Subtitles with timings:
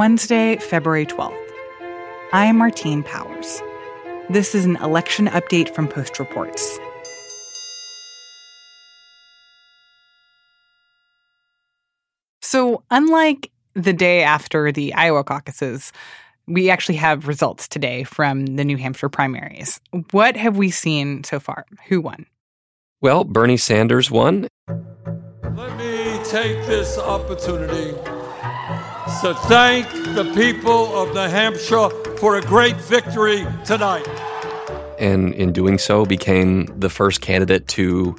[0.00, 1.36] Wednesday, February 12th.
[2.32, 3.60] I'm Martine Powers.
[4.30, 6.78] This is an election update from Post Reports.
[12.40, 15.92] So, unlike the day after the Iowa caucuses,
[16.46, 19.82] we actually have results today from the New Hampshire primaries.
[20.12, 21.66] What have we seen so far?
[21.88, 22.24] Who won?
[23.02, 24.48] Well, Bernie Sanders won.
[24.66, 27.92] Let me take this opportunity
[29.20, 34.06] to thank the people of New Hampshire for a great victory tonight.
[34.98, 38.16] And in doing so, became the first candidate to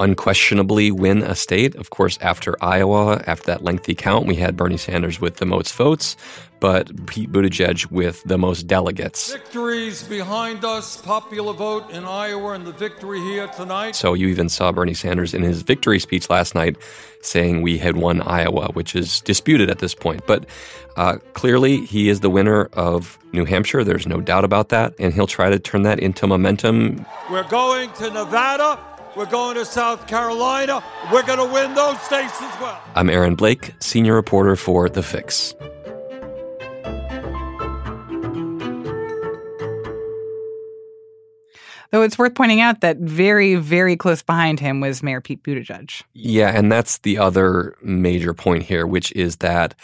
[0.00, 1.76] unquestionably win a state.
[1.76, 5.74] Of course, after Iowa, after that lengthy count, we had Bernie Sanders with the most
[5.74, 6.16] votes,
[6.58, 9.32] but Pete Buttigieg with the most delegates.
[9.32, 13.94] Victories behind us, popular vote in Iowa, and the victory here tonight.
[13.94, 16.76] So you even saw Bernie Sanders in his victory speech last night
[17.22, 20.26] saying we had won Iowa, which is disputed at this point.
[20.26, 20.46] But
[20.96, 23.84] uh, clearly, he is the winner of New Hampshire.
[23.84, 24.94] There's no doubt about that.
[24.98, 27.04] And he'll try to turn that into momentum.
[27.30, 28.78] We're going to Nevada.
[29.16, 30.84] We're going to South Carolina.
[31.12, 32.80] We're going to win those states as well.
[32.94, 35.52] I'm Aaron Blake, senior reporter for The Fix.
[41.90, 46.04] Though it's worth pointing out that very, very close behind him was Mayor Pete Buttigieg.
[46.14, 49.74] Yeah, and that's the other major point here, which is that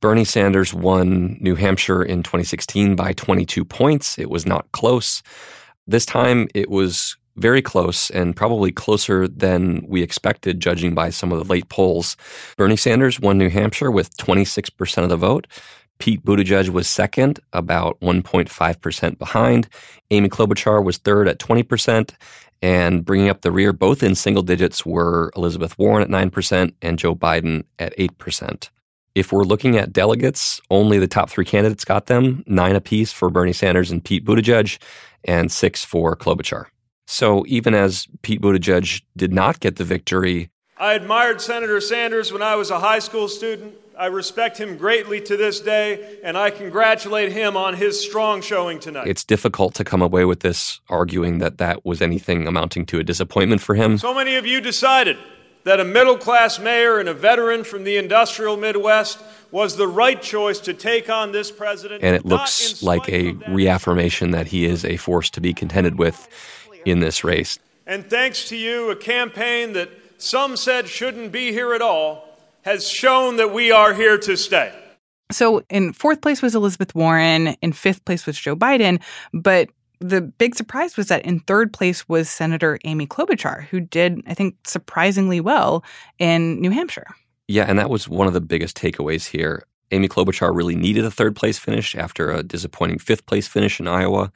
[0.00, 4.18] Bernie Sanders won New Hampshire in 2016 by 22 points.
[4.18, 5.22] It was not close.
[5.86, 11.32] This time it was very close and probably closer than we expected, judging by some
[11.32, 12.16] of the late polls.
[12.56, 15.46] Bernie Sanders won New Hampshire with 26% of the vote.
[15.98, 19.68] Pete Buttigieg was second, about 1.5% behind.
[20.10, 22.12] Amy Klobuchar was third at 20%.
[22.62, 26.98] And bringing up the rear, both in single digits, were Elizabeth Warren at 9% and
[26.98, 28.70] Joe Biden at 8%.
[29.14, 33.30] If we're looking at delegates, only the top three candidates got them nine apiece for
[33.30, 34.78] Bernie Sanders and Pete Buttigieg,
[35.24, 36.66] and six for Klobuchar.
[37.06, 42.42] So even as Pete Buttigieg did not get the victory, I admired Senator Sanders when
[42.42, 43.74] I was a high school student.
[43.98, 48.78] I respect him greatly to this day, and I congratulate him on his strong showing
[48.78, 49.06] tonight.
[49.06, 53.04] It's difficult to come away with this arguing that that was anything amounting to a
[53.04, 53.96] disappointment for him.
[53.96, 55.16] So many of you decided
[55.64, 59.18] that a middle class mayor and a veteran from the industrial Midwest
[59.50, 62.04] was the right choice to take on this president.
[62.04, 66.28] And it looks like a reaffirmation that he is a force to be contended with
[66.86, 67.58] in this race.
[67.86, 72.28] And thanks to you, a campaign that some said shouldn't be here at all
[72.62, 74.72] has shown that we are here to stay.
[75.30, 79.00] So in fourth place was Elizabeth Warren, in fifth place was Joe Biden,
[79.32, 79.68] but
[80.00, 84.34] the big surprise was that in third place was Senator Amy Klobuchar, who did, I
[84.34, 85.84] think, surprisingly well
[86.18, 87.06] in New Hampshire.
[87.48, 89.64] Yeah, and that was one of the biggest takeaways here.
[89.92, 93.86] Amy Klobuchar really needed a third place finish after a disappointing fifth place finish in
[93.86, 94.32] Iowa.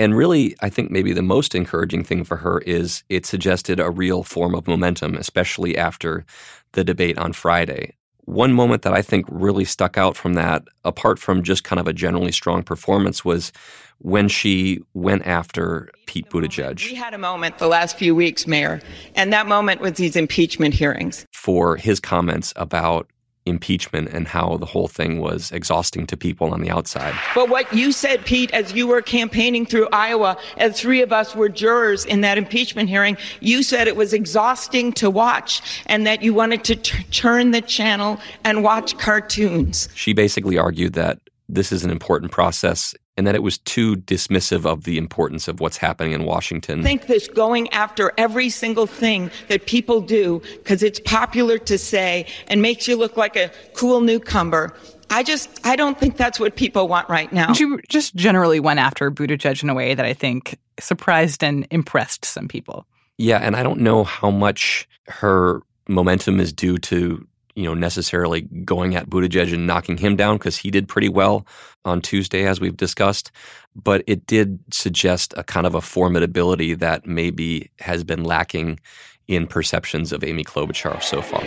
[0.00, 3.90] And really, I think maybe the most encouraging thing for her is it suggested a
[3.90, 6.24] real form of momentum, especially after
[6.72, 7.92] the debate on Friday.
[8.24, 11.86] One moment that I think really stuck out from that, apart from just kind of
[11.86, 13.52] a generally strong performance, was
[13.98, 16.82] when she went after Pete Buttigieg.
[16.86, 18.80] We had a moment the last few weeks, Mayor,
[19.14, 21.26] and that moment was these impeachment hearings.
[21.34, 23.06] For his comments about
[23.46, 27.14] impeachment and how the whole thing was exhausting to people on the outside.
[27.34, 31.34] But what you said, Pete, as you were campaigning through Iowa, as three of us
[31.34, 36.22] were jurors in that impeachment hearing, you said it was exhausting to watch and that
[36.22, 39.88] you wanted to t- turn the channel and watch cartoons.
[39.94, 41.18] She basically argued that
[41.48, 45.60] this is an important process and that it was too dismissive of the importance of
[45.60, 46.80] what's happening in Washington.
[46.80, 51.76] I think this going after every single thing that people do because it's popular to
[51.76, 54.74] say and makes you look like a cool newcomer.
[55.10, 57.52] I just I don't think that's what people want right now.
[57.52, 62.24] She just generally went after Buttigieg in a way that I think surprised and impressed
[62.24, 62.86] some people.
[63.18, 68.42] Yeah, and I don't know how much her momentum is due to you know, necessarily
[68.42, 71.46] going at Buttigieg and knocking him down because he did pretty well
[71.84, 73.30] on Tuesday, as we've discussed.
[73.74, 78.80] But it did suggest a kind of a formidability that maybe has been lacking
[79.28, 81.44] in perceptions of Amy Klobuchar so far.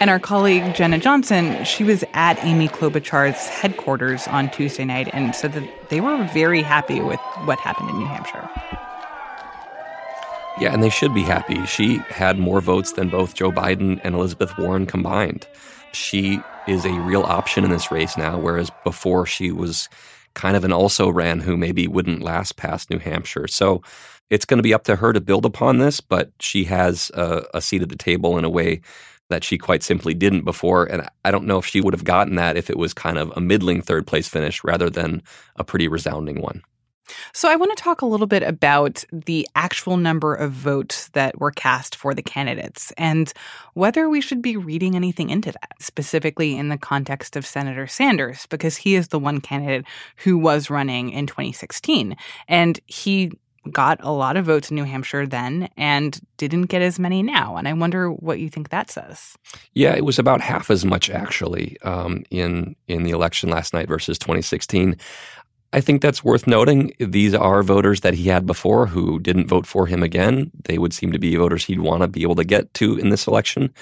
[0.00, 5.32] And our colleague Jenna Johnson, she was at Amy Klobuchar's headquarters on Tuesday night and
[5.32, 8.48] said that they were very happy with what happened in New Hampshire.
[10.60, 11.64] Yeah, and they should be happy.
[11.66, 15.46] She had more votes than both Joe Biden and Elizabeth Warren combined.
[15.92, 19.88] She is a real option in this race now, whereas before she was
[20.34, 23.48] kind of an also ran who maybe wouldn't last past New Hampshire.
[23.48, 23.82] So
[24.30, 27.44] it's going to be up to her to build upon this, but she has a,
[27.54, 28.80] a seat at the table in a way
[29.30, 30.84] that she quite simply didn't before.
[30.84, 33.32] And I don't know if she would have gotten that if it was kind of
[33.36, 35.22] a middling third place finish rather than
[35.56, 36.62] a pretty resounding one.
[37.32, 41.40] So, I want to talk a little bit about the actual number of votes that
[41.40, 43.32] were cast for the candidates and
[43.74, 48.46] whether we should be reading anything into that, specifically in the context of Senator Sanders,
[48.46, 49.84] because he is the one candidate
[50.16, 52.16] who was running in 2016.
[52.48, 53.32] And he
[53.70, 57.56] got a lot of votes in New Hampshire then and didn't get as many now.
[57.56, 59.36] And I wonder what you think that says.
[59.74, 63.88] Yeah, it was about half as much actually um, in in the election last night
[63.88, 64.96] versus 2016.
[65.74, 66.92] I think that's worth noting.
[66.98, 70.50] These are voters that he had before who didn't vote for him again.
[70.64, 73.08] They would seem to be voters he'd want to be able to get to in
[73.08, 73.72] this election.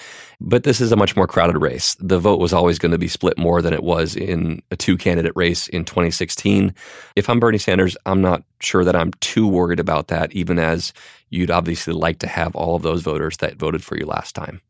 [0.41, 1.97] But this is a much more crowded race.
[1.99, 4.97] The vote was always going to be split more than it was in a two
[4.97, 6.73] candidate race in 2016.
[7.17, 10.93] If I'm Bernie Sanders, I'm not sure that I'm too worried about that, even as
[11.29, 14.61] you'd obviously like to have all of those voters that voted for you last time.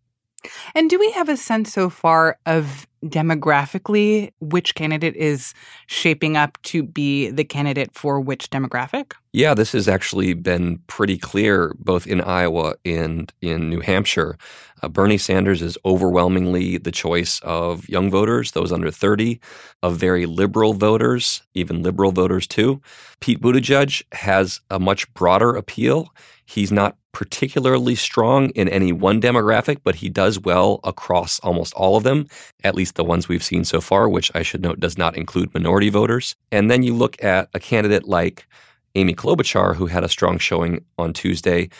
[0.74, 5.54] And do we have a sense so far of demographically which candidate is
[5.86, 9.12] shaping up to be the candidate for which demographic?
[9.32, 14.36] Yeah, this has actually been pretty clear both in Iowa and in New Hampshire.
[14.82, 19.40] Uh, Bernie Sanders is overwhelmingly the choice of young voters, those under 30,
[19.82, 22.80] of very liberal voters, even liberal voters too.
[23.20, 26.12] Pete Buttigieg has a much broader appeal.
[26.50, 31.96] He's not particularly strong in any one demographic, but he does well across almost all
[31.96, 32.26] of them,
[32.64, 35.54] at least the ones we've seen so far, which I should note does not include
[35.54, 36.34] minority voters.
[36.50, 38.48] And then you look at a candidate like
[38.96, 41.70] Amy Klobuchar, who had a strong showing on Tuesday.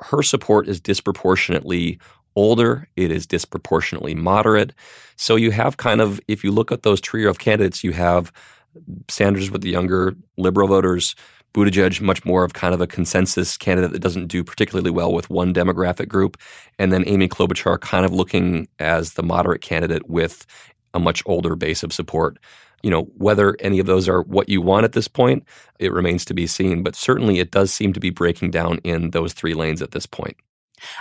[0.00, 2.00] Her support is disproportionately
[2.34, 4.72] older, it is disproportionately moderate.
[5.14, 8.32] So you have kind of, if you look at those trio of candidates, you have
[9.08, 11.14] Sanders with the younger liberal voters,
[11.54, 15.30] Buttigieg, much more of kind of a consensus candidate that doesn't do particularly well with
[15.30, 16.36] one demographic group.
[16.78, 20.46] And then Amy Klobuchar kind of looking as the moderate candidate with
[20.94, 22.38] a much older base of support.
[22.82, 25.44] You know, whether any of those are what you want at this point,
[25.78, 26.82] it remains to be seen.
[26.82, 30.06] But certainly it does seem to be breaking down in those three lanes at this
[30.06, 30.36] point.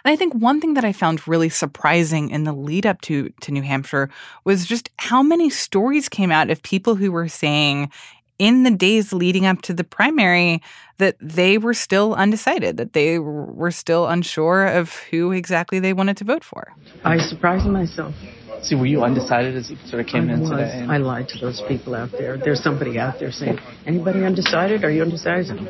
[0.03, 3.29] And I think one thing that I found really surprising in the lead up to
[3.41, 4.09] to New Hampshire
[4.43, 7.91] was just how many stories came out of people who were saying,
[8.39, 10.61] in the days leading up to the primary
[10.97, 16.17] that they were still undecided, that they were still unsure of who exactly they wanted
[16.17, 16.73] to vote for.
[17.03, 18.13] I surprised myself.
[18.63, 20.49] See, were you undecided as you sort of came I in was.
[20.49, 20.85] today?
[20.89, 22.37] I lied to those people out there.
[22.37, 24.83] There's somebody out there saying, "Anybody undecided?
[24.83, 25.61] Are you undecided?"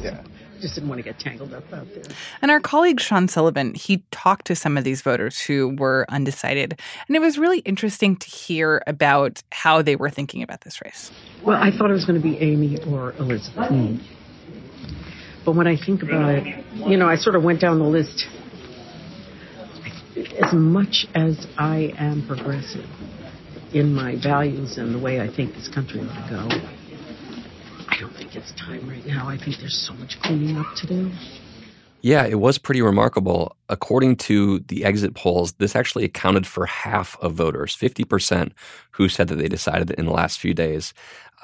[0.00, 0.22] Yeah.
[0.62, 2.04] Just didn't want to get tangled up out there.
[2.40, 6.78] And our colleague Sean Sullivan, he talked to some of these voters who were undecided.
[7.08, 11.10] And it was really interesting to hear about how they were thinking about this race.
[11.44, 13.72] Well, I thought it was going to be Amy or Elizabeth.
[13.72, 14.00] Mm.
[15.44, 18.28] But when I think about it, you know, I sort of went down the list.
[20.40, 22.86] As much as I am progressive
[23.72, 26.81] in my values and the way I think this country ought to go, I
[28.02, 29.28] don't think it's time right now.
[29.28, 31.10] I think there's so much cleaning up to do.
[32.00, 33.56] Yeah, it was pretty remarkable.
[33.68, 38.52] According to the exit polls, this actually accounted for half of voters, 50%,
[38.92, 40.92] who said that they decided in the last few days.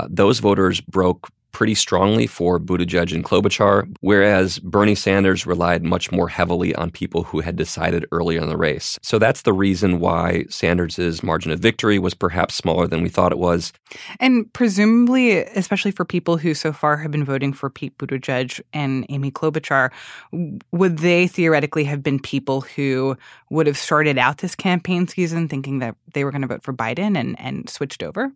[0.00, 6.12] Uh, those voters broke pretty strongly for Buttigieg and Klobuchar, whereas Bernie Sanders relied much
[6.12, 8.98] more heavily on people who had decided earlier in the race.
[9.02, 13.32] So that's the reason why Sanders' margin of victory was perhaps smaller than we thought
[13.32, 13.72] it was.
[14.20, 19.06] And presumably, especially for people who so far have been voting for Pete Buttigieg and
[19.08, 19.90] Amy Klobuchar,
[20.72, 23.16] would they theoretically have been people who
[23.50, 26.72] would have started out this campaign season thinking that they were going to vote for
[26.72, 28.32] Biden and, and switched over?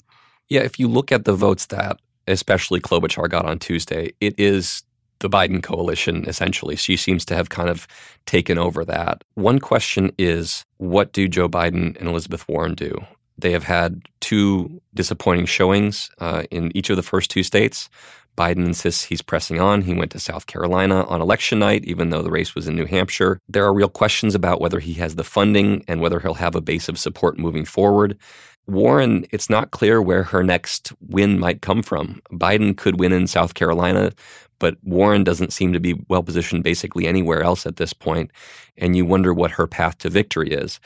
[0.48, 4.82] Yeah, if you look at the votes that especially Klobuchar got on Tuesday, it is
[5.20, 6.76] the Biden coalition, essentially.
[6.76, 7.86] She seems to have kind of
[8.26, 9.22] taken over that.
[9.34, 12.94] One question is what do Joe Biden and Elizabeth Warren do?
[13.38, 17.88] They have had two disappointing showings uh, in each of the first two states.
[18.36, 19.82] Biden insists he's pressing on.
[19.82, 22.86] He went to South Carolina on election night, even though the race was in New
[22.86, 23.38] Hampshire.
[23.46, 26.62] There are real questions about whether he has the funding and whether he'll have a
[26.62, 28.16] base of support moving forward.
[28.66, 32.22] Warren, it's not clear where her next win might come from.
[32.32, 34.12] Biden could win in South Carolina,
[34.58, 38.30] but Warren doesn't seem to be well positioned basically anywhere else at this point,
[38.78, 40.78] and you wonder what her path to victory is.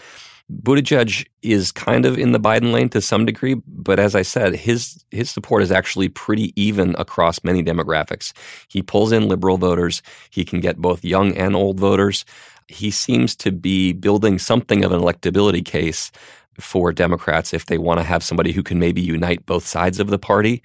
[0.51, 4.55] Buttigieg is kind of in the Biden lane to some degree, but as I said,
[4.55, 8.33] his his support is actually pretty even across many demographics.
[8.69, 10.03] He pulls in liberal voters.
[10.31, 12.25] He can get both young and old voters.
[12.69, 16.13] He seems to be building something of an electability case
[16.59, 20.09] for Democrats if they want to have somebody who can maybe unite both sides of
[20.09, 20.63] the party.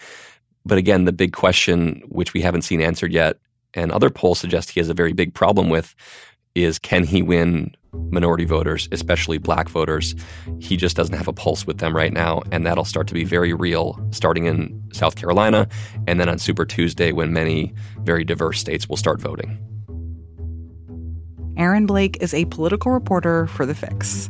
[0.65, 3.37] But again, the big question, which we haven't seen answered yet,
[3.73, 5.95] and other polls suggest he has a very big problem with,
[6.55, 10.15] is can he win minority voters, especially black voters.
[10.59, 12.41] He just doesn't have a pulse with them right now.
[12.51, 15.67] And that'll start to be very real starting in South Carolina
[16.07, 19.59] and then on Super Tuesday when many very diverse states will start voting.
[21.57, 24.29] Aaron Blake is a political reporter for The Fix.